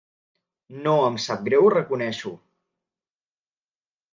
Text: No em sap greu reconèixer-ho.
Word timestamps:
No 0.87 0.93
em 1.09 1.19
sap 1.25 1.45
greu 1.49 1.67
reconèixer-ho. 1.75 2.33